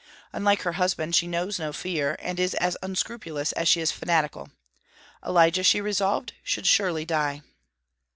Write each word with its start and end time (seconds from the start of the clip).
Unlike 0.33 0.63
her 0.63 0.71
husband, 0.71 1.13
she 1.15 1.27
knows 1.27 1.59
no 1.59 1.71
fear, 1.71 2.17
and 2.19 2.39
is 2.39 2.55
as 2.55 2.75
unscrupulous 2.81 3.51
as 3.51 3.67
she 3.67 3.81
is 3.81 3.91
fanatical. 3.91 4.49
Elijah, 5.23 5.61
she 5.61 5.79
resolved, 5.79 6.33
should 6.43 6.65
surely 6.65 7.05
die. 7.05 7.43